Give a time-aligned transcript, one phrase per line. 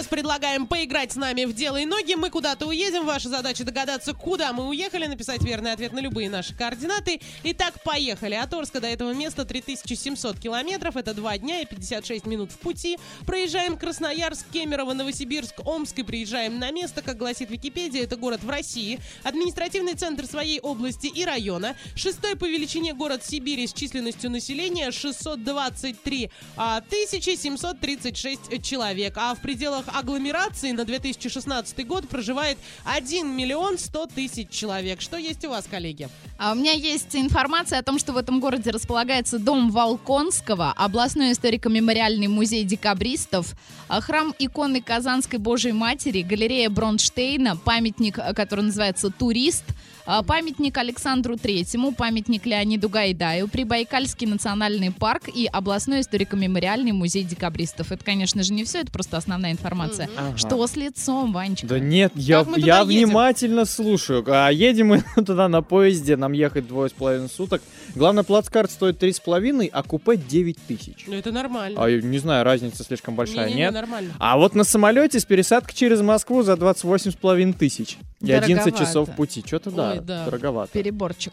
[0.00, 2.14] сейчас предлагаем поиграть с нами в «Делай ноги».
[2.14, 3.04] Мы куда-то уедем.
[3.04, 7.20] Ваша задача догадаться, куда мы уехали, написать верный ответ на любые наши координаты.
[7.44, 8.34] Итак, поехали.
[8.34, 10.96] От Орска до этого места 3700 километров.
[10.96, 12.98] Это два дня и 56 минут в пути.
[13.26, 17.02] Проезжаем Красноярск, Кемерово, Новосибирск, Омск и приезжаем на место.
[17.02, 19.00] Как гласит Википедия, это город в России.
[19.22, 21.76] Административный центр своей области и района.
[21.94, 29.14] Шестой по величине город Сибири с численностью населения 623 а, 736 человек.
[29.16, 35.00] А в пределах агломерации на 2016 год проживает 1 миллион 100 тысяч человек.
[35.00, 36.08] Что есть у вас, коллеги?
[36.42, 41.32] А у меня есть информация о том, что в этом городе располагается дом Волконского, областной
[41.32, 43.54] историко-мемориальный музей декабристов,
[43.88, 49.64] а, храм иконы Казанской Божьей Матери, галерея Бронштейна, памятник, э, который называется «Турист»,
[50.06, 57.92] а, Памятник Александру Третьему, памятник Леониду Гайдаю, Прибайкальский национальный парк и областной историко-мемориальный музей декабристов.
[57.92, 60.08] Это, конечно же, не все, это просто основная информация.
[60.16, 60.36] Ага.
[60.36, 61.68] Что с лицом, Ванечка?
[61.68, 62.88] Да нет, я, я едем?
[62.88, 64.24] внимательно слушаю.
[64.26, 67.62] А едем мы туда на поезде, нам ехать двое с половиной суток.
[67.94, 71.04] Главное, плацкарт стоит три с половиной, а купе 9 тысяч.
[71.06, 71.82] Ну, это нормально.
[71.82, 73.74] А, не знаю, разница слишком большая, Не-не-не, нет?
[73.74, 74.14] нормально.
[74.18, 77.98] А вот на самолете с пересадкой через Москву за 28 с половиной тысяч.
[78.20, 78.84] И 11 Дороговато.
[78.84, 79.42] часов пути.
[79.46, 80.24] Что-то да, да.
[80.24, 80.72] дороговато.
[80.72, 81.32] Переборчик.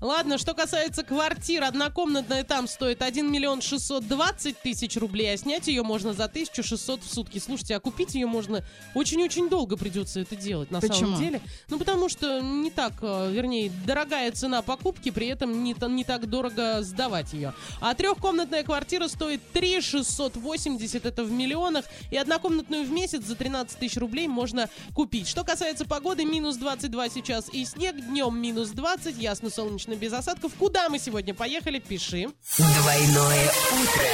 [0.00, 5.82] Ладно, что касается квартир, однокомнатная там стоит 1 миллион 620 тысяч рублей, а снять ее
[5.82, 7.38] можно за 1600 в сутки.
[7.38, 8.62] Слушайте, а купить ее можно
[8.94, 10.98] очень-очень долго придется это делать, на Почему?
[10.98, 11.40] самом деле.
[11.68, 16.30] Ну, потому что не так, э, вернее, дорогая цена покупки, при этом не, не так
[16.30, 17.52] дорого сдавать ее.
[17.80, 23.76] А трехкомнатная квартира стоит 3 680, это в миллионах, и однокомнатную в месяц за 13
[23.78, 25.26] тысяч рублей можно купить.
[25.26, 30.52] Что касается погоды, минус 22 сейчас и снег, днем минус 20, ясно, солнечно, без осадков.
[30.58, 32.28] Куда мы сегодня поехали, пиши.
[32.56, 34.04] Двойное утро.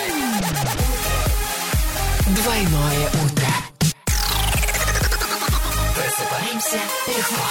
[2.37, 3.49] Двойное утро.
[5.95, 7.45] Просыпаемся легко.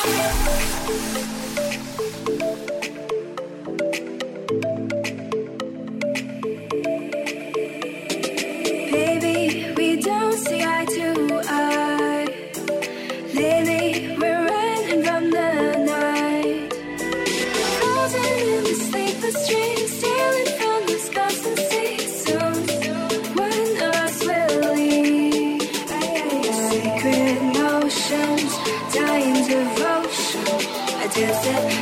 [31.25, 31.72] music.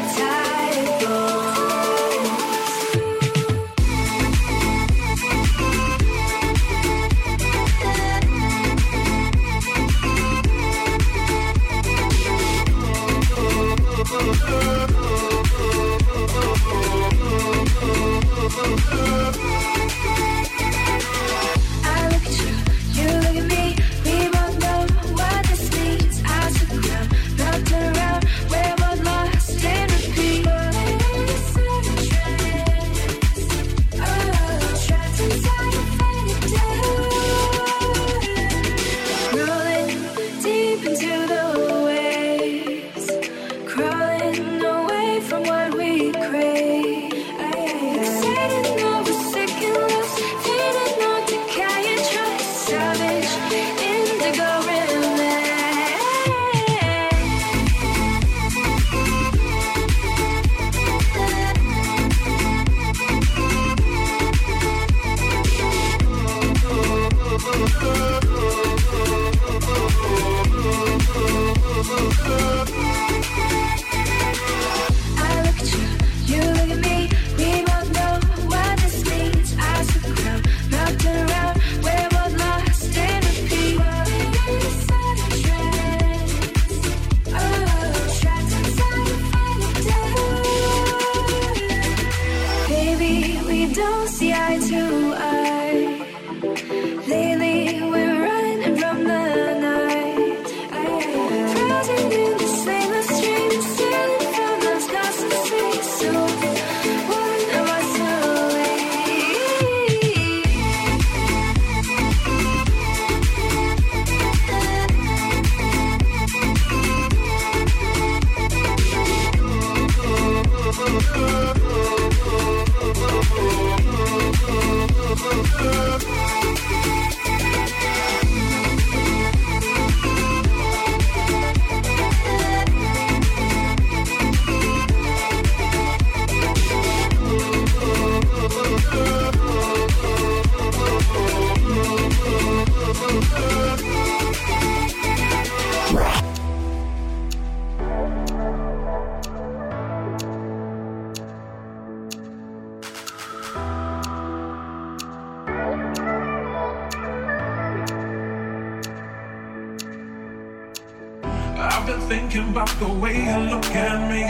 [161.64, 164.24] I've been thinking about the way you look at me.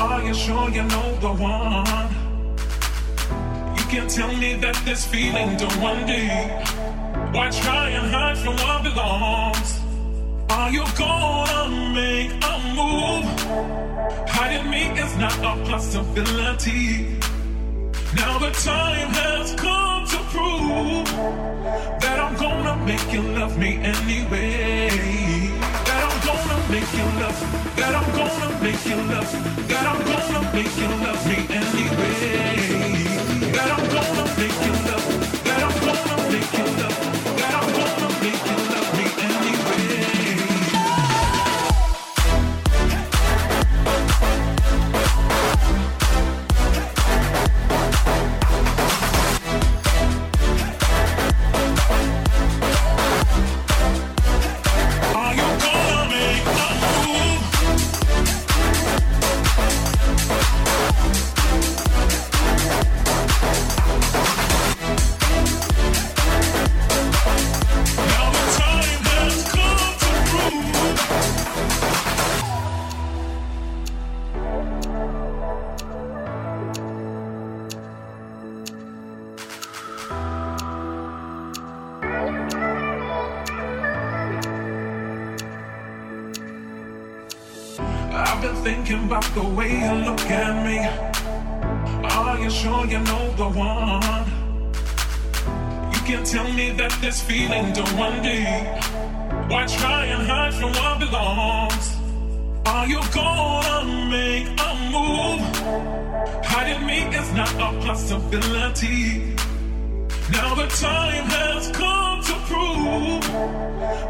[0.00, 2.10] Are you sure you know the one?
[3.76, 6.48] You can't tell me that this feeling don't run deep.
[7.34, 9.80] Why try and hide from what belongs?
[10.48, 13.26] Are you gonna make a move?
[14.26, 17.18] Hiding me is not a possibility.
[18.16, 21.06] Now the time has come to prove
[22.00, 25.19] that I'm gonna make you love me anyway.
[27.76, 29.30] That I'm gonna make you love,
[29.68, 33.52] that I'm gonna make you love, me anyway.
[33.52, 34.19] That I'm gonna
[88.12, 90.78] I've been thinking about the way you look at me.
[92.08, 94.26] Are you sure you know the one?
[95.92, 98.66] You can tell me that this feeling don't run deep.
[99.50, 101.96] Why try and hide from what belongs?
[102.66, 105.42] Are you gonna make a move?
[106.44, 109.36] Hiding me is not a possibility.
[110.32, 113.22] Now the time has come to prove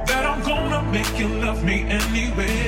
[0.08, 2.59] that I'm gonna make you love me anyway.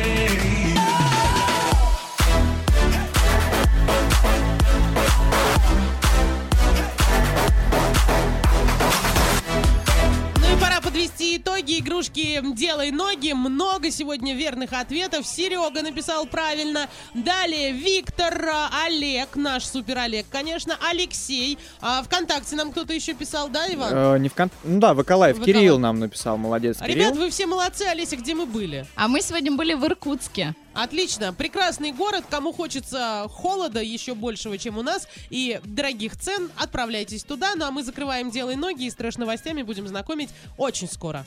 [13.83, 15.27] Много сегодня верных ответов.
[15.27, 16.89] Серега написал правильно.
[17.15, 21.59] Далее Виктор, а, Олег, наш супер Олег, конечно, Алексей.
[21.81, 23.93] А ВКонтакте нам кто-то еще писал, да, Иван?
[23.93, 25.37] Э, не в кон- Ну да, Выколаев.
[25.37, 25.59] Выколаев.
[25.59, 26.95] Кирилл нам написал, молодец, Кирилл.
[26.95, 27.83] Ребят, вы все молодцы.
[27.83, 28.87] Олеся, где мы были?
[28.95, 30.55] А мы сегодня были в Иркутске.
[30.75, 31.35] Отлично.
[31.35, 32.23] Прекрасный город.
[32.31, 37.57] Кому хочется холода еще большего, чем у нас, и дорогих цен, отправляйтесь туда.
[37.57, 41.27] Ну а мы закрываем «Делай ноги» и с трэш-новостями будем знакомить очень скоро.